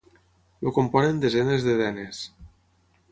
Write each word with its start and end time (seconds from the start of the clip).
El 0.69 0.73
componen 0.77 1.21
desenes 1.25 1.67
de 1.69 1.75
denes. 1.83 2.23